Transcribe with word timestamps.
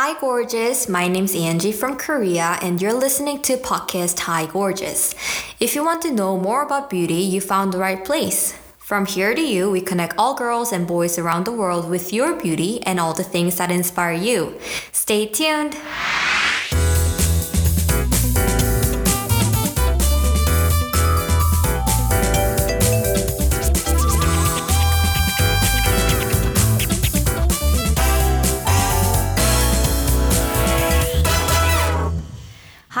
Hi, 0.00 0.14
gorgeous. 0.20 0.88
My 0.88 1.08
name's 1.08 1.34
Angie 1.34 1.72
from 1.72 1.96
Korea, 1.96 2.56
and 2.62 2.80
you're 2.80 2.92
listening 2.92 3.42
to 3.42 3.56
podcast 3.56 4.20
Hi, 4.20 4.46
Gorgeous. 4.46 5.12
If 5.58 5.74
you 5.74 5.84
want 5.84 6.02
to 6.02 6.12
know 6.12 6.38
more 6.38 6.62
about 6.62 6.88
beauty, 6.88 7.14
you 7.14 7.40
found 7.40 7.72
the 7.72 7.78
right 7.78 8.04
place. 8.04 8.54
From 8.78 9.06
here 9.06 9.34
to 9.34 9.40
you, 9.40 9.68
we 9.68 9.80
connect 9.80 10.14
all 10.16 10.36
girls 10.36 10.70
and 10.70 10.86
boys 10.86 11.18
around 11.18 11.46
the 11.46 11.52
world 11.52 11.90
with 11.90 12.12
your 12.12 12.40
beauty 12.40 12.80
and 12.84 13.00
all 13.00 13.12
the 13.12 13.24
things 13.24 13.56
that 13.56 13.72
inspire 13.72 14.12
you. 14.12 14.60
Stay 14.92 15.26
tuned. 15.26 15.76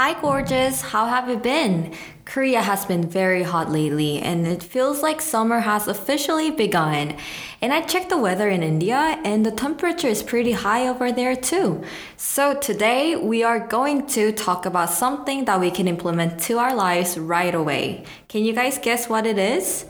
Hi, 0.08 0.18
gorgeous. 0.22 0.80
How 0.80 1.04
have 1.04 1.28
you 1.28 1.36
been? 1.36 1.94
Korea 2.24 2.62
has 2.62 2.86
been 2.86 3.06
very 3.06 3.42
hot 3.42 3.70
lately, 3.70 4.20
and 4.20 4.46
it 4.46 4.62
feels 4.62 5.02
like 5.02 5.20
summer 5.20 5.60
has 5.60 5.86
officially 5.86 6.50
begun. 6.50 7.14
And 7.60 7.74
I 7.74 7.82
checked 7.82 8.08
the 8.08 8.16
weather 8.16 8.48
in 8.48 8.62
India, 8.62 9.20
and 9.22 9.44
the 9.44 9.50
temperature 9.50 10.08
is 10.08 10.22
pretty 10.22 10.52
high 10.52 10.88
over 10.88 11.12
there 11.12 11.36
too. 11.36 11.84
So, 12.16 12.54
today 12.54 13.16
we 13.16 13.42
are 13.42 13.60
going 13.60 14.06
to 14.16 14.32
talk 14.32 14.64
about 14.64 14.88
something 14.88 15.44
that 15.44 15.60
we 15.60 15.70
can 15.70 15.86
implement 15.86 16.40
to 16.44 16.56
our 16.56 16.74
lives 16.74 17.18
right 17.18 17.54
away. 17.54 18.06
Can 18.28 18.46
you 18.46 18.54
guys 18.54 18.78
guess 18.78 19.10
what 19.10 19.26
it 19.26 19.36
is? 19.36 19.84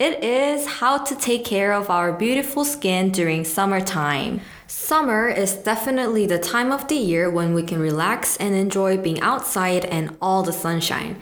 It 0.00 0.24
is 0.24 0.66
how 0.66 0.98
to 1.04 1.14
take 1.14 1.44
care 1.44 1.72
of 1.72 1.88
our 1.88 2.12
beautiful 2.12 2.64
skin 2.64 3.12
during 3.12 3.44
summertime. 3.44 4.40
Summer 4.74 5.28
is 5.28 5.52
definitely 5.52 6.24
the 6.24 6.38
time 6.38 6.72
of 6.72 6.88
the 6.88 6.94
year 6.96 7.28
when 7.28 7.52
we 7.52 7.62
can 7.62 7.78
relax 7.78 8.38
and 8.38 8.54
enjoy 8.54 8.96
being 8.96 9.20
outside 9.20 9.84
and 9.84 10.16
all 10.22 10.42
the 10.42 10.52
sunshine. 10.52 11.20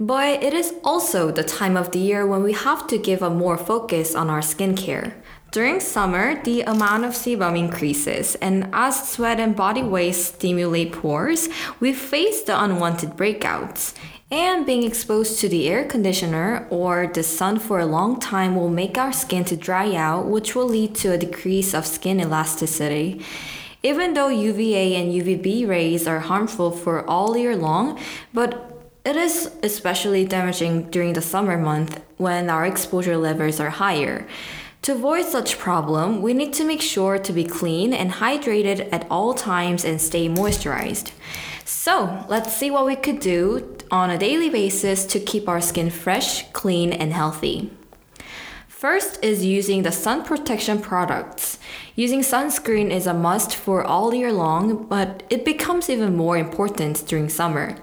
But 0.00 0.42
it 0.42 0.54
is 0.54 0.72
also 0.82 1.30
the 1.30 1.44
time 1.44 1.76
of 1.76 1.90
the 1.90 1.98
year 1.98 2.26
when 2.26 2.42
we 2.42 2.54
have 2.54 2.86
to 2.86 2.96
give 2.96 3.20
a 3.20 3.28
more 3.28 3.58
focus 3.58 4.14
on 4.14 4.30
our 4.30 4.40
skincare. 4.40 5.12
During 5.52 5.78
summer, 5.78 6.42
the 6.42 6.62
amount 6.62 7.04
of 7.04 7.12
sebum 7.12 7.58
increases, 7.58 8.34
and 8.36 8.70
as 8.72 9.10
sweat 9.10 9.38
and 9.38 9.54
body 9.54 9.82
waste 9.82 10.36
stimulate 10.36 10.92
pores, 10.92 11.50
we 11.80 11.92
face 11.92 12.40
the 12.40 12.58
unwanted 12.58 13.10
breakouts. 13.10 13.92
And 14.30 14.64
being 14.64 14.84
exposed 14.84 15.38
to 15.40 15.50
the 15.50 15.68
air 15.68 15.84
conditioner 15.84 16.66
or 16.70 17.10
the 17.12 17.22
sun 17.22 17.58
for 17.58 17.78
a 17.78 17.84
long 17.84 18.18
time 18.18 18.56
will 18.56 18.70
make 18.70 18.96
our 18.96 19.12
skin 19.12 19.44
to 19.46 19.56
dry 19.56 19.94
out, 19.94 20.28
which 20.28 20.54
will 20.54 20.68
lead 20.68 20.94
to 21.02 21.12
a 21.12 21.18
decrease 21.18 21.74
of 21.74 21.84
skin 21.84 22.20
elasticity. 22.20 23.20
Even 23.82 24.14
though 24.14 24.28
UVA 24.28 24.94
and 24.94 25.12
UVB 25.12 25.68
rays 25.68 26.06
are 26.06 26.20
harmful 26.20 26.70
for 26.70 27.04
all 27.06 27.36
year 27.36 27.56
long, 27.56 27.98
but 28.32 28.79
it 29.04 29.16
is 29.16 29.50
especially 29.62 30.24
damaging 30.24 30.90
during 30.90 31.14
the 31.14 31.22
summer 31.22 31.56
month 31.56 32.00
when 32.16 32.50
our 32.50 32.66
exposure 32.66 33.16
levels 33.16 33.58
are 33.58 33.70
higher. 33.70 34.26
To 34.82 34.92
avoid 34.92 35.26
such 35.26 35.58
problem, 35.58 36.22
we 36.22 36.34
need 36.34 36.52
to 36.54 36.64
make 36.64 36.80
sure 36.80 37.18
to 37.18 37.32
be 37.32 37.44
clean 37.44 37.92
and 37.92 38.12
hydrated 38.12 38.88
at 38.92 39.06
all 39.10 39.34
times 39.34 39.84
and 39.84 40.00
stay 40.00 40.28
moisturized. 40.28 41.12
So, 41.64 42.24
let's 42.28 42.54
see 42.54 42.70
what 42.70 42.86
we 42.86 42.96
could 42.96 43.20
do 43.20 43.76
on 43.90 44.10
a 44.10 44.18
daily 44.18 44.50
basis 44.50 45.04
to 45.06 45.20
keep 45.20 45.48
our 45.48 45.60
skin 45.60 45.90
fresh, 45.90 46.50
clean, 46.52 46.92
and 46.92 47.12
healthy. 47.12 47.70
First 48.68 49.22
is 49.22 49.44
using 49.44 49.82
the 49.82 49.92
sun 49.92 50.24
protection 50.24 50.80
products. 50.80 51.58
Using 51.94 52.20
sunscreen 52.20 52.90
is 52.90 53.06
a 53.06 53.12
must 53.12 53.54
for 53.54 53.84
all 53.84 54.14
year 54.14 54.32
long, 54.32 54.86
but 54.86 55.22
it 55.28 55.44
becomes 55.44 55.90
even 55.90 56.16
more 56.16 56.38
important 56.38 57.06
during 57.06 57.28
summer. 57.28 57.76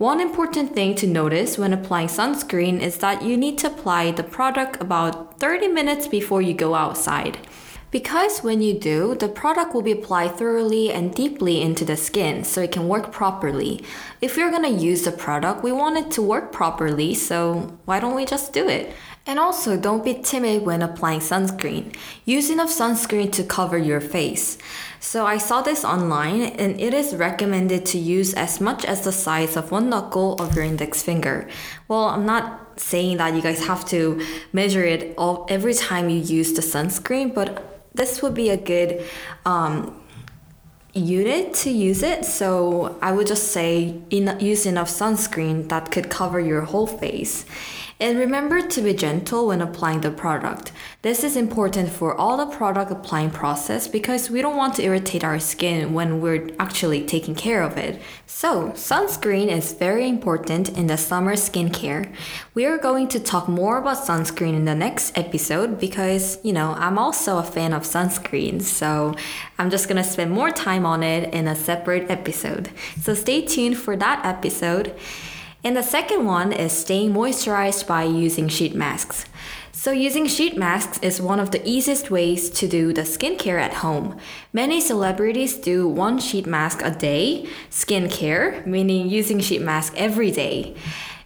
One 0.00 0.22
important 0.22 0.74
thing 0.74 0.94
to 0.94 1.06
notice 1.06 1.58
when 1.58 1.74
applying 1.74 2.08
sunscreen 2.08 2.80
is 2.80 2.96
that 3.04 3.22
you 3.22 3.36
need 3.36 3.58
to 3.58 3.66
apply 3.66 4.12
the 4.12 4.22
product 4.22 4.80
about 4.80 5.38
30 5.38 5.68
minutes 5.68 6.08
before 6.08 6.40
you 6.40 6.54
go 6.54 6.74
outside. 6.74 7.36
Because 7.90 8.44
when 8.44 8.62
you 8.62 8.78
do, 8.78 9.16
the 9.16 9.28
product 9.28 9.74
will 9.74 9.82
be 9.82 9.90
applied 9.90 10.36
thoroughly 10.36 10.92
and 10.92 11.12
deeply 11.12 11.60
into 11.60 11.84
the 11.84 11.96
skin 11.96 12.44
so 12.44 12.60
it 12.60 12.70
can 12.70 12.86
work 12.86 13.10
properly. 13.10 13.82
If 14.20 14.36
you're 14.36 14.52
gonna 14.52 14.68
use 14.68 15.02
the 15.02 15.10
product, 15.10 15.64
we 15.64 15.72
want 15.72 15.98
it 15.98 16.10
to 16.12 16.22
work 16.22 16.52
properly, 16.52 17.14
so 17.14 17.76
why 17.86 17.98
don't 17.98 18.14
we 18.14 18.24
just 18.24 18.52
do 18.52 18.68
it? 18.68 18.92
And 19.26 19.38
also, 19.38 19.76
don't 19.76 20.04
be 20.04 20.14
timid 20.14 20.64
when 20.64 20.82
applying 20.82 21.20
sunscreen. 21.20 21.94
Use 22.24 22.48
enough 22.48 22.70
sunscreen 22.70 23.30
to 23.32 23.44
cover 23.44 23.76
your 23.76 24.00
face. 24.00 24.56
So, 24.98 25.26
I 25.26 25.36
saw 25.36 25.60
this 25.60 25.84
online 25.84 26.42
and 26.42 26.80
it 26.80 26.94
is 26.94 27.14
recommended 27.14 27.84
to 27.86 27.98
use 27.98 28.32
as 28.34 28.60
much 28.60 28.84
as 28.84 29.04
the 29.04 29.12
size 29.12 29.56
of 29.56 29.70
one 29.70 29.90
knuckle 29.90 30.40
of 30.40 30.56
your 30.56 30.64
index 30.64 31.02
finger. 31.02 31.48
Well, 31.86 32.04
I'm 32.04 32.24
not 32.24 32.80
saying 32.80 33.18
that 33.18 33.34
you 33.34 33.42
guys 33.42 33.66
have 33.66 33.84
to 33.88 34.24
measure 34.52 34.84
it 34.84 35.14
all 35.18 35.46
every 35.50 35.74
time 35.74 36.08
you 36.08 36.18
use 36.18 36.54
the 36.54 36.62
sunscreen, 36.62 37.34
but 37.34 37.69
this 37.94 38.22
would 38.22 38.34
be 38.34 38.50
a 38.50 38.56
good 38.56 39.04
um, 39.44 40.00
unit 40.94 41.54
to 41.54 41.70
use 41.70 42.02
it. 42.02 42.24
So 42.24 42.98
I 43.02 43.12
would 43.12 43.26
just 43.26 43.48
say 43.48 44.00
in, 44.10 44.36
use 44.40 44.66
enough 44.66 44.88
sunscreen 44.88 45.68
that 45.68 45.90
could 45.90 46.10
cover 46.10 46.40
your 46.40 46.62
whole 46.62 46.86
face. 46.86 47.44
And 48.00 48.18
remember 48.18 48.62
to 48.62 48.80
be 48.80 48.94
gentle 48.94 49.48
when 49.48 49.60
applying 49.60 50.00
the 50.00 50.10
product. 50.10 50.72
This 51.02 51.22
is 51.22 51.36
important 51.36 51.90
for 51.90 52.14
all 52.14 52.38
the 52.38 52.46
product 52.46 52.90
applying 52.90 53.30
process 53.30 53.86
because 53.86 54.30
we 54.30 54.40
don't 54.40 54.56
want 54.56 54.76
to 54.76 54.82
irritate 54.82 55.22
our 55.22 55.38
skin 55.38 55.92
when 55.92 56.22
we're 56.22 56.48
actually 56.58 57.04
taking 57.04 57.34
care 57.34 57.62
of 57.62 57.76
it. 57.76 58.00
So, 58.26 58.70
sunscreen 58.70 59.48
is 59.48 59.74
very 59.74 60.08
important 60.08 60.70
in 60.78 60.86
the 60.86 60.96
summer 60.96 61.34
skincare. 61.34 62.10
We 62.54 62.64
are 62.64 62.78
going 62.78 63.08
to 63.08 63.20
talk 63.20 63.48
more 63.48 63.76
about 63.76 63.98
sunscreen 63.98 64.54
in 64.54 64.64
the 64.64 64.74
next 64.74 65.18
episode 65.18 65.78
because, 65.78 66.38
you 66.42 66.54
know, 66.54 66.72
I'm 66.78 66.98
also 66.98 67.36
a 67.36 67.42
fan 67.42 67.74
of 67.74 67.82
sunscreen. 67.82 68.62
So, 68.62 69.14
I'm 69.58 69.68
just 69.68 69.88
going 69.88 70.02
to 70.02 70.08
spend 70.08 70.30
more 70.30 70.50
time 70.50 70.86
on 70.86 71.02
it 71.02 71.34
in 71.34 71.46
a 71.46 71.54
separate 71.54 72.10
episode. 72.10 72.70
So, 73.02 73.12
stay 73.12 73.42
tuned 73.42 73.76
for 73.76 73.94
that 73.96 74.24
episode. 74.24 74.94
And 75.62 75.76
the 75.76 75.82
second 75.82 76.24
one 76.24 76.52
is 76.52 76.72
staying 76.72 77.12
moisturized 77.12 77.86
by 77.86 78.04
using 78.04 78.48
sheet 78.48 78.74
masks. 78.74 79.26
So, 79.72 79.92
using 79.92 80.26
sheet 80.26 80.56
masks 80.56 80.98
is 80.98 81.22
one 81.22 81.40
of 81.40 81.52
the 81.52 81.66
easiest 81.66 82.10
ways 82.10 82.50
to 82.50 82.68
do 82.68 82.92
the 82.92 83.02
skincare 83.02 83.60
at 83.60 83.74
home. 83.74 84.18
Many 84.52 84.80
celebrities 84.80 85.56
do 85.56 85.88
one 85.88 86.18
sheet 86.18 86.46
mask 86.46 86.82
a 86.82 86.90
day, 86.90 87.48
skincare, 87.70 88.66
meaning 88.66 89.08
using 89.08 89.40
sheet 89.40 89.62
mask 89.62 89.94
every 89.96 90.30
day. 90.30 90.74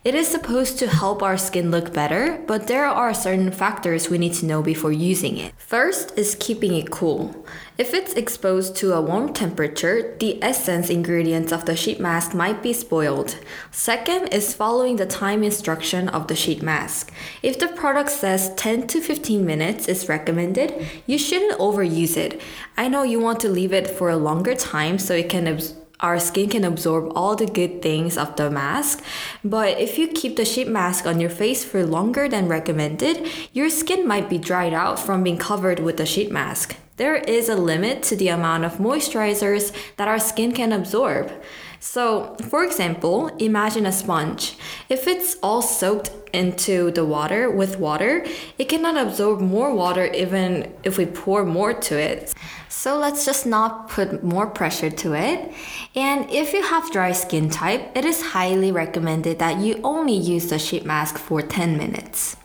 It 0.05 0.15
is 0.15 0.29
supposed 0.29 0.79
to 0.81 0.87
help 0.87 1.23
our 1.23 1.39
skin 1.39 1.71
look 1.71 1.95
better, 1.95 2.39
but 2.47 2.67
there 2.67 2.85
are 2.85 3.15
certain 3.15 3.51
factors 3.51 4.11
we 4.11 4.19
need 4.19 4.35
to 4.35 4.45
know 4.45 4.63
before 4.63 4.93
using 4.93 5.39
it. 5.39 5.55
First 5.57 6.19
is 6.19 6.37
keeping 6.39 6.75
it 6.75 6.91
cool. 6.91 7.35
If 7.79 7.95
it's 7.95 8.13
exposed 8.13 8.77
to 8.77 8.93
a 8.93 9.01
warm 9.01 9.33
temperature, 9.33 10.15
the 10.21 10.45
essence 10.45 10.91
ingredients 10.91 11.53
of 11.53 11.65
the 11.65 11.75
sheet 11.75 12.01
mask 12.01 12.35
might 12.35 12.63
be 12.63 12.75
spoiled. 12.75 13.39
Second 13.71 14.29
is 14.29 14.53
following 14.53 14.97
the 14.97 15.07
time 15.07 15.43
instruction 15.43 16.11
of 16.11 16.29
the 16.29 16.37
sheet 16.37 16.63
mask. 16.63 17.11
If 17.43 17.59
the 17.59 17.69
product 17.69 18.11
says 18.11 18.55
10 18.57 18.87
to 18.89 19.01
15 19.01 19.47
minutes 19.47 19.89
is 19.89 20.07
recommended, 20.07 20.87
you 21.07 21.17
shouldn't 21.17 21.59
overuse 21.59 22.19
it. 22.19 22.43
I 22.77 22.89
know 22.89 23.05
you 23.05 23.21
want 23.21 23.41
to 23.41 23.49
leave 23.49 23.73
it 23.73 23.89
for 23.89 24.11
a 24.11 24.19
longer 24.19 24.55
time 24.55 24.99
so 24.99 25.15
it 25.15 25.31
can 25.31 25.47
absorb 25.47 25.84
our 26.01 26.19
skin 26.19 26.51
can 26.51 26.65
absorb 26.65 27.13
all 27.15 27.37
the 27.37 27.47
good 27.47 27.81
things 27.81 28.19
of 28.19 28.37
the 28.37 28.51
mask. 28.51 29.03
But 29.45 29.79
if 29.79 29.99
you 29.99 30.09
keep 30.09 30.37
the 30.37 30.45
sheet 30.45 30.69
mask 30.69 31.07
on 31.07 31.21
your 31.21 31.31
face 31.31 31.65
for 31.65 31.85
longer 31.87 32.29
than 32.29 32.49
recommended, 32.49 33.29
your 33.53 33.71
skin 33.71 34.07
might 34.07 34.29
be 34.29 34.39
dried 34.39 34.75
out 34.75 34.99
from 34.99 35.23
being 35.23 35.39
covered 35.39 35.81
with 35.81 35.97
the 35.97 36.07
sheet 36.07 36.31
mask. 36.31 36.77
There 36.97 37.17
is 37.17 37.49
a 37.49 37.57
limit 37.57 38.03
to 38.05 38.17
the 38.17 38.29
amount 38.29 38.65
of 38.65 38.75
moisturizers 38.75 39.73
that 39.97 40.07
our 40.07 40.21
skin 40.21 40.53
can 40.53 40.73
absorb. 40.73 41.33
So, 41.81 42.37
for 42.51 42.65
example, 42.65 43.29
imagine 43.39 43.87
a 43.87 43.93
sponge. 43.93 44.57
If 44.89 45.07
it's 45.07 45.37
all 45.43 45.63
soaked 45.63 46.11
into 46.33 46.91
the 46.91 47.05
water 47.05 47.51
with 47.51 47.79
water, 47.79 48.25
it 48.59 48.69
cannot 48.69 48.97
absorb 48.97 49.41
more 49.41 49.73
water 49.73 50.07
even 50.07 50.73
if 50.83 50.99
we 50.99 51.07
pour 51.07 51.45
more 51.45 51.73
to 51.73 51.99
it. 51.99 52.35
So 52.69 52.99
let's 52.99 53.25
just 53.25 53.47
not 53.47 53.89
put 53.89 54.25
more 54.25 54.47
pressure 54.47 54.91
to 54.91 55.15
it. 55.15 55.55
And 55.95 56.29
if 56.31 56.53
you 56.53 56.63
have 56.63 56.91
dry 56.91 57.13
skin 57.13 57.49
type, 57.49 57.97
it 57.97 58.05
is 58.05 58.21
highly 58.21 58.73
recommended 58.73 59.39
that 59.39 59.59
you 59.59 59.81
only 59.85 60.17
use 60.17 60.51
the 60.51 60.59
sheet 60.59 60.85
mask 60.85 61.17
for 61.17 61.41
10 61.41 61.79
minutes. 61.79 62.37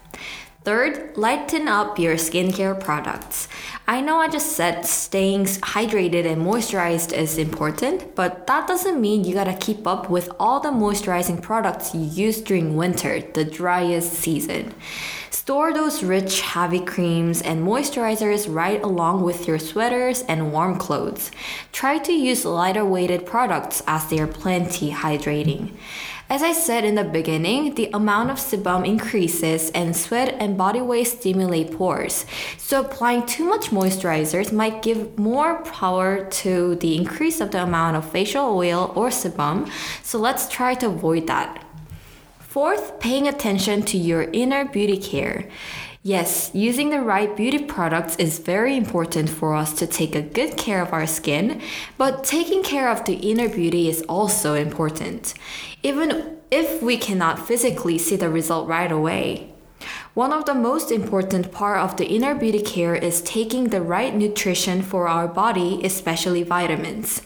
Third, 0.69 1.17
lighten 1.17 1.67
up 1.67 1.97
your 1.97 2.13
skincare 2.13 2.79
products. 2.79 3.47
I 3.87 4.01
know 4.01 4.17
I 4.17 4.27
just 4.29 4.51
said 4.51 4.85
staying 4.85 5.45
hydrated 5.45 6.31
and 6.31 6.43
moisturized 6.43 7.11
is 7.11 7.39
important, 7.39 8.13
but 8.13 8.45
that 8.45 8.67
doesn't 8.67 9.01
mean 9.01 9.23
you 9.23 9.33
gotta 9.33 9.55
keep 9.55 9.87
up 9.87 10.11
with 10.11 10.29
all 10.39 10.59
the 10.59 10.69
moisturizing 10.69 11.41
products 11.41 11.95
you 11.95 12.01
use 12.01 12.39
during 12.39 12.75
winter, 12.75 13.19
the 13.19 13.45
driest 13.45 14.13
season. 14.13 14.75
Store 15.49 15.73
those 15.73 16.03
rich, 16.03 16.41
heavy 16.41 16.79
creams 16.79 17.41
and 17.41 17.65
moisturizers 17.65 18.45
right 18.47 18.79
along 18.83 19.23
with 19.23 19.47
your 19.47 19.57
sweaters 19.57 20.21
and 20.29 20.51
warm 20.51 20.77
clothes. 20.77 21.31
Try 21.71 21.97
to 21.97 22.13
use 22.13 22.45
lighter 22.45 22.85
weighted 22.85 23.25
products 23.25 23.81
as 23.87 24.05
they 24.05 24.19
are 24.19 24.27
plenty 24.27 24.91
hydrating. 24.91 25.71
As 26.29 26.43
I 26.43 26.51
said 26.51 26.85
in 26.85 26.93
the 26.93 27.03
beginning, 27.03 27.73
the 27.73 27.89
amount 27.91 28.29
of 28.29 28.37
sebum 28.37 28.85
increases 28.87 29.71
and 29.71 29.97
sweat 29.97 30.35
and 30.39 30.55
body 30.55 30.81
waste 30.81 31.21
stimulate 31.21 31.73
pores. 31.73 32.27
So 32.59 32.81
applying 32.81 33.25
too 33.25 33.45
much 33.45 33.71
moisturizers 33.71 34.53
might 34.53 34.83
give 34.83 35.17
more 35.17 35.63
power 35.63 36.29
to 36.45 36.75
the 36.75 36.95
increase 36.95 37.41
of 37.41 37.49
the 37.49 37.63
amount 37.63 37.97
of 37.97 38.05
facial 38.05 38.55
oil 38.55 38.93
or 38.95 39.09
sebum. 39.09 39.67
So 40.03 40.19
let's 40.19 40.47
try 40.47 40.75
to 40.75 40.85
avoid 40.85 41.25
that. 41.25 41.65
Fourth, 42.49 42.99
paying 42.99 43.27
attention 43.27 43.83
to 43.83 43.95
your 43.95 44.23
inner 44.23 44.65
beauty 44.65 44.97
care. 44.97 45.47
Yes, 46.01 46.49
using 46.51 46.89
the 46.89 46.99
right 46.99 47.37
beauty 47.37 47.59
products 47.59 48.15
is 48.15 48.39
very 48.39 48.75
important 48.75 49.29
for 49.29 49.53
us 49.53 49.71
to 49.73 49.85
take 49.85 50.15
a 50.15 50.23
good 50.23 50.57
care 50.57 50.81
of 50.81 50.91
our 50.91 51.05
skin, 51.05 51.61
but 51.95 52.23
taking 52.23 52.63
care 52.63 52.89
of 52.89 53.05
the 53.05 53.17
inner 53.17 53.47
beauty 53.47 53.87
is 53.87 54.01
also 54.09 54.55
important, 54.55 55.35
even 55.83 56.39
if 56.49 56.81
we 56.81 56.97
cannot 56.97 57.37
physically 57.37 57.99
see 57.99 58.15
the 58.15 58.31
result 58.31 58.67
right 58.67 58.91
away. 58.91 59.53
One 60.15 60.33
of 60.33 60.45
the 60.45 60.55
most 60.55 60.91
important 60.91 61.51
part 61.51 61.77
of 61.77 61.97
the 61.97 62.07
inner 62.07 62.33
beauty 62.33 62.63
care 62.63 62.95
is 62.95 63.21
taking 63.21 63.65
the 63.65 63.83
right 63.83 64.15
nutrition 64.15 64.81
for 64.81 65.07
our 65.07 65.27
body, 65.27 65.81
especially 65.83 66.41
vitamins. 66.41 67.21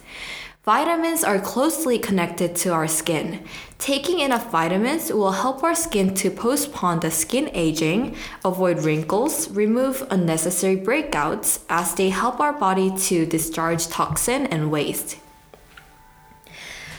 Vitamins 0.66 1.26
are 1.26 1.40
closely 1.40 2.00
connected 2.00 2.56
to 2.56 2.70
our 2.70 2.88
skin. 2.88 3.44
Taking 3.80 4.22
enough 4.22 4.50
vitamins 4.50 5.12
will 5.12 5.34
help 5.34 5.62
our 5.62 5.76
skin 5.76 6.16
to 6.16 6.32
postpone 6.32 7.02
the 7.02 7.12
skin 7.12 7.50
aging, 7.54 8.16
avoid 8.46 8.80
wrinkles, 8.80 9.50
remove 9.50 10.08
unnecessary 10.10 10.78
breakouts 10.78 11.60
as 11.68 11.96
they 11.96 12.12
help 12.12 12.40
our 12.40 12.54
body 12.54 12.96
to 12.98 13.26
discharge 13.26 13.90
toxin 13.90 14.46
and 14.46 14.72
waste. 14.72 15.18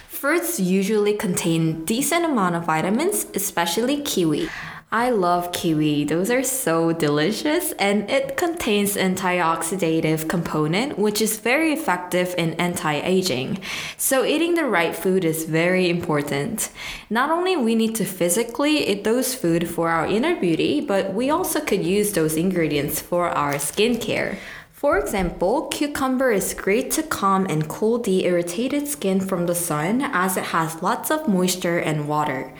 Fruits 0.09 0.61
usually 0.61 1.15
contain 1.15 1.87
decent 1.87 2.27
amount 2.27 2.57
of 2.57 2.67
vitamins, 2.67 3.25
especially 3.33 4.03
kiwi. 4.03 4.51
I 4.95 5.11
love 5.11 5.51
kiwi. 5.51 6.05
Those 6.05 6.31
are 6.31 6.45
so 6.45 6.93
delicious 6.93 7.73
and 7.81 8.09
it 8.09 8.37
contains 8.37 8.95
antioxidative 8.95 10.29
component 10.29 10.97
which 10.97 11.21
is 11.21 11.41
very 11.41 11.73
effective 11.73 12.33
in 12.39 12.55
anti-aging. 12.61 13.59
So 13.97 14.25
eating 14.25 14.55
the 14.55 14.67
right 14.67 14.95
food 14.95 15.25
is 15.25 15.47
very 15.47 15.91
important. 15.91 16.71
Not 17.11 17.31
only 17.31 17.57
we 17.57 17.75
need 17.75 17.97
to 17.97 18.05
physically 18.05 18.89
eat 18.89 19.03
those 19.03 19.35
food 19.35 19.69
for 19.69 19.89
our 19.89 20.07
inner 20.07 20.37
beauty, 20.37 20.81
but 20.81 21.13
we 21.13 21.29
also 21.29 21.61
could 21.61 21.85
use 21.85 22.13
those 22.13 22.37
ingredients 22.37 23.01
for 23.01 23.31
our 23.31 23.55
skincare. 23.55 24.39
For 24.75 24.99
example, 24.99 25.69
cucumber 25.69 26.33
is 26.33 26.53
great 26.53 26.91
to 26.93 27.05
calm 27.05 27.47
and 27.49 27.69
cool 27.69 27.99
the 27.99 28.25
irritated 28.25 28.89
skin 28.89 29.21
from 29.21 29.47
the 29.47 29.55
sun 29.55 30.03
as 30.03 30.37
it 30.37 30.47
has 30.47 30.83
lots 30.83 31.13
of 31.13 31.29
moisture 31.29 31.79
and 31.79 32.09
water. 32.09 32.53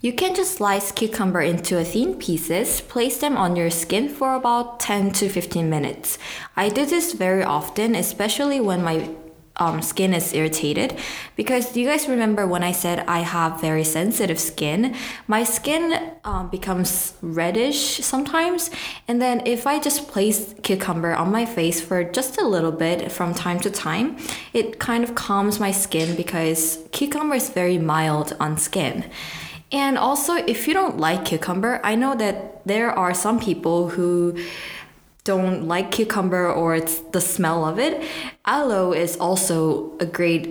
You 0.00 0.14
can 0.14 0.34
just 0.34 0.54
slice 0.54 0.90
cucumber 0.90 1.42
into 1.42 1.84
thin 1.84 2.14
pieces, 2.14 2.80
place 2.80 3.18
them 3.18 3.36
on 3.36 3.54
your 3.54 3.68
skin 3.68 4.08
for 4.08 4.32
about 4.34 4.80
10 4.80 5.12
to 5.20 5.28
15 5.28 5.68
minutes. 5.68 6.18
I 6.56 6.70
do 6.70 6.86
this 6.86 7.12
very 7.12 7.44
often, 7.44 7.94
especially 7.94 8.60
when 8.60 8.82
my 8.82 9.10
um, 9.58 9.82
skin 9.82 10.14
is 10.14 10.32
irritated 10.32 10.98
because 11.36 11.72
do 11.72 11.80
you 11.80 11.86
guys 11.86 12.08
remember 12.08 12.46
when 12.46 12.62
I 12.62 12.72
said 12.72 13.00
I 13.08 13.20
have 13.20 13.60
very 13.60 13.84
sensitive 13.84 14.38
skin? 14.38 14.94
My 15.26 15.44
skin 15.44 16.12
um, 16.24 16.48
becomes 16.48 17.14
reddish 17.22 17.98
sometimes, 18.04 18.70
and 19.06 19.20
then 19.20 19.42
if 19.46 19.66
I 19.66 19.80
just 19.80 20.08
place 20.08 20.54
cucumber 20.62 21.14
on 21.14 21.30
my 21.32 21.44
face 21.44 21.80
for 21.80 22.04
just 22.04 22.40
a 22.40 22.46
little 22.46 22.72
bit 22.72 23.10
from 23.10 23.34
time 23.34 23.60
to 23.60 23.70
time, 23.70 24.16
it 24.52 24.78
kind 24.78 25.04
of 25.04 25.14
calms 25.14 25.58
my 25.58 25.70
skin 25.70 26.16
because 26.16 26.78
cucumber 26.92 27.34
is 27.34 27.50
very 27.50 27.78
mild 27.78 28.36
on 28.40 28.56
skin. 28.56 29.04
And 29.70 29.98
also, 29.98 30.34
if 30.34 30.66
you 30.66 30.72
don't 30.72 30.98
like 30.98 31.26
cucumber, 31.26 31.80
I 31.84 31.94
know 31.94 32.14
that 32.16 32.64
there 32.64 32.90
are 32.90 33.12
some 33.12 33.38
people 33.38 33.90
who 33.90 34.38
don't 35.28 35.68
like 35.68 35.90
cucumber 35.90 36.50
or 36.50 36.74
it's 36.74 37.00
the 37.12 37.20
smell 37.20 37.66
of 37.66 37.78
it, 37.78 38.02
aloe 38.46 38.92
is 38.94 39.14
also 39.18 39.92
a 40.00 40.06
great 40.06 40.42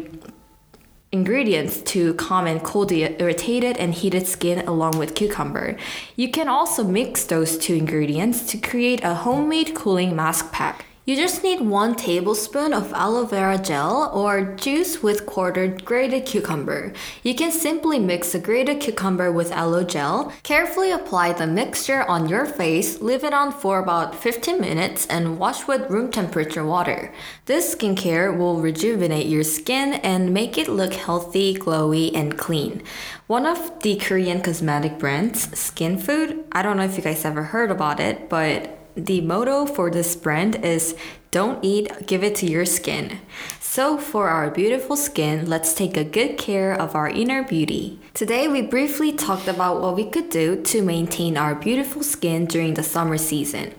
ingredient 1.12 1.83
to 1.88 2.13
calm 2.13 2.45
and 2.45 2.62
cool 2.62 2.85
the 2.85 3.01
irritated 3.19 3.75
and 3.77 3.95
heated 3.95 4.27
skin 4.27 4.59
along 4.68 5.00
with 5.00 5.15
cucumber. 5.15 5.75
You 6.15 6.29
can 6.29 6.47
also 6.47 6.83
mix 6.83 7.24
those 7.24 7.57
two 7.57 7.74
ingredients 7.74 8.45
to 8.51 8.57
create 8.59 9.03
a 9.03 9.15
homemade 9.15 9.74
cooling 9.74 10.15
mask 10.15 10.51
pack. 10.51 10.85
You 11.07 11.15
just 11.15 11.42
need 11.42 11.62
one 11.62 11.95
tablespoon 11.95 12.74
of 12.74 12.92
aloe 12.92 13.24
vera 13.24 13.57
gel 13.57 14.12
or 14.13 14.42
juice 14.57 15.01
with 15.01 15.25
quartered 15.25 15.86
grated 15.86 16.25
cucumber. 16.25 16.92
You 17.24 17.33
can 17.33 17.50
simply 17.50 17.98
mix 17.98 18.33
the 18.33 18.39
grated 18.39 18.81
cucumber 18.81 19.31
with 19.31 19.54
aloe 19.54 19.86
gel, 19.86 20.33
carefully 20.44 20.92
apply 20.92 21.31
the 21.31 21.48
mixture 21.48 22.04
on 22.09 22.27
your 22.27 22.45
face, 22.45 23.00
leave 23.00 23.24
it 23.24 23.33
on 23.33 23.54
for 23.54 23.80
about 23.80 24.15
15 24.15 24.59
minutes, 24.59 25.06
and 25.06 25.39
wash 25.39 25.65
with 25.65 25.89
room 25.89 26.12
temperature 26.12 26.65
water. 26.65 27.13
This 27.45 27.74
skincare 27.74 28.38
will 28.38 28.60
rejuvenate 28.60 29.27
your 29.27 29.45
skin 29.45 29.94
and 30.03 30.33
make 30.33 30.57
it 30.57 30.68
look 30.68 30.94
healthy, 30.94 31.56
glowy, 31.56 32.13
and 32.13 32.38
clean. 32.38 32.83
One 33.27 33.45
of 33.45 33.81
the 33.81 33.95
Korean 33.95 34.42
cosmetic 34.42 35.00
brands, 35.00 35.57
Skin 35.57 36.00
Food, 36.00 36.44
I 36.51 36.62
don't 36.62 36.75
know 36.75 36.83
if 36.83 36.98
you 36.98 37.03
guys 37.03 37.24
ever 37.24 37.44
heard 37.44 37.71
about 37.71 38.01
it, 38.01 38.27
but 38.27 38.77
the 38.97 39.21
motto 39.21 39.65
for 39.65 39.91
this 39.91 40.15
brand 40.15 40.65
is 40.65 40.95
don't 41.29 41.63
eat, 41.63 42.07
give 42.07 42.23
it 42.23 42.35
to 42.35 42.47
your 42.47 42.65
skin. 42.65 43.19
So, 43.59 43.97
for 43.97 44.29
our 44.29 44.49
beautiful 44.49 44.95
skin, 44.95 45.47
let's 45.47 45.73
take 45.73 45.95
a 45.95 46.03
good 46.03 46.38
care 46.38 46.73
of 46.73 46.95
our 46.95 47.07
inner 47.07 47.44
beauty. 47.44 47.99
Today, 48.15 48.47
we 48.47 48.63
briefly 48.63 49.11
talked 49.11 49.47
about 49.47 49.81
what 49.81 49.95
we 49.95 50.09
could 50.09 50.29
do 50.29 50.63
to 50.63 50.81
maintain 50.81 51.38
our 51.38 51.53
beautiful 51.53 52.01
skin 52.01 52.45
during 52.45 52.73
the 52.73 52.81
summer 52.81 53.17
season. 53.17 53.75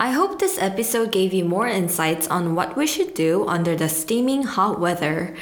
I 0.00 0.10
hope 0.10 0.38
this 0.38 0.58
episode 0.60 1.10
gave 1.10 1.32
you 1.32 1.44
more 1.44 1.66
insights 1.66 2.28
on 2.28 2.54
what 2.54 2.76
we 2.76 2.86
should 2.86 3.14
do 3.14 3.48
under 3.48 3.74
the 3.74 3.88
steaming 3.88 4.42
hot 4.42 4.78
weather. 4.78 5.34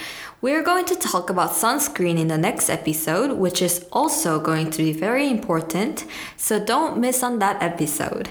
We're 0.43 0.62
going 0.62 0.85
to 0.87 0.94
talk 0.94 1.31
about 1.31 1.53
sunscreen 1.53 2.19
in 2.19 2.29
the 2.29 2.37
next 2.37 2.69
episode, 2.69 3.38
which 3.38 3.62
is 3.62 3.87
also 3.91 4.38
going 4.38 4.71
to 4.73 4.79
be 4.79 4.93
very 4.93 5.31
important, 5.31 6.05
so 6.37 6.62
don't 6.62 6.99
miss 6.99 7.23
on 7.23 7.38
that 7.38 7.62
episode. 7.62 8.29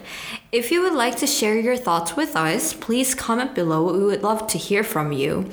If 0.51 0.71
you 0.71 0.83
would 0.83 0.93
like 0.93 1.17
to 1.17 1.27
share 1.27 1.57
your 1.57 1.75
thoughts 1.75 2.15
with 2.15 2.35
us, 2.35 2.73
please 2.75 3.15
comment 3.15 3.55
below. 3.55 3.91
We 3.91 4.05
would 4.05 4.21
love 4.21 4.45
to 4.47 4.59
hear 4.59 4.83
from 4.83 5.13
you. 5.13 5.49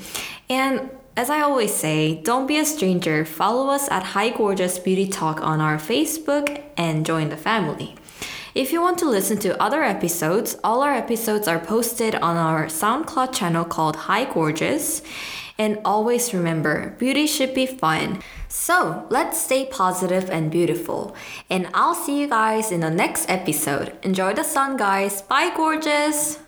And 0.47 0.91
as 1.17 1.31
I 1.31 1.41
always 1.41 1.73
say, 1.73 2.21
don't 2.21 2.45
be 2.45 2.59
a 2.59 2.65
stranger. 2.65 3.25
Follow 3.25 3.69
us 3.69 3.89
at 3.89 4.03
Hi 4.03 4.29
Gorgeous 4.29 4.77
Beauty 4.77 5.07
Talk 5.07 5.41
on 5.41 5.59
our 5.59 5.77
Facebook 5.77 6.61
and 6.77 7.03
join 7.03 7.29
the 7.29 7.37
family. 7.37 7.95
If 8.53 8.71
you 8.71 8.79
want 8.79 8.99
to 8.99 9.09
listen 9.09 9.39
to 9.39 9.59
other 9.59 9.81
episodes, 9.81 10.55
all 10.63 10.83
our 10.83 10.93
episodes 10.93 11.47
are 11.47 11.57
posted 11.57 12.13
on 12.13 12.37
our 12.37 12.67
SoundCloud 12.67 13.33
channel 13.33 13.65
called 13.65 13.95
Hi 13.95 14.25
Gorgeous. 14.31 15.01
And 15.57 15.79
always 15.85 16.33
remember, 16.33 16.95
beauty 16.97 17.27
should 17.27 17.53
be 17.53 17.65
fun. 17.65 18.21
So 18.47 19.05
let's 19.09 19.39
stay 19.39 19.65
positive 19.65 20.29
and 20.29 20.51
beautiful. 20.51 21.15
And 21.49 21.69
I'll 21.73 21.95
see 21.95 22.19
you 22.19 22.27
guys 22.27 22.71
in 22.71 22.81
the 22.81 22.89
next 22.89 23.29
episode. 23.29 23.97
Enjoy 24.03 24.33
the 24.33 24.43
sun, 24.43 24.77
guys. 24.77 25.21
Bye, 25.21 25.53
gorgeous. 25.55 26.39